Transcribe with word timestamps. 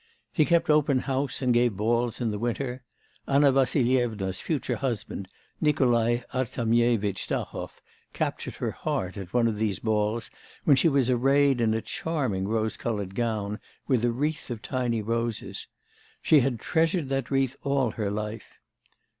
He 0.33 0.45
kept 0.45 0.67
open 0.67 0.97
house, 1.01 1.43
and 1.43 1.53
gave 1.53 1.77
balls 1.77 2.19
in 2.19 2.31
the 2.31 2.39
winter. 2.39 2.81
Anna 3.27 3.51
Vassilyevna's 3.51 4.41
future 4.41 4.77
husband, 4.77 5.27
Nikolai 5.61 6.21
Artemyevitch 6.33 7.27
Stahov, 7.27 7.83
captured 8.11 8.55
her 8.55 8.71
heart 8.71 9.15
at 9.15 9.31
one 9.31 9.47
of 9.47 9.57
these 9.57 9.77
balls 9.77 10.31
when 10.63 10.75
she 10.75 10.89
was 10.89 11.11
arrayed 11.11 11.61
in 11.61 11.75
a 11.75 11.83
charming 11.83 12.47
rose 12.47 12.77
coloured 12.77 13.13
gown, 13.13 13.59
with 13.87 14.03
a 14.03 14.11
wreath 14.11 14.49
of 14.49 14.63
tiny 14.63 15.03
roses. 15.03 15.67
She 16.23 16.39
had 16.39 16.59
treasured 16.59 17.09
that 17.09 17.29
wreath 17.29 17.55
all 17.61 17.91
her 17.91 18.09
life. 18.09 18.57